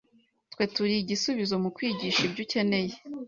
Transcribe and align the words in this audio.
twe 0.51 0.63
turi 0.73 0.95
igisubizo 0.99 1.55
mu 1.63 1.69
kwigisha. 1.75 2.21
ibyo 2.27 2.41
ukeneye. 2.45 2.93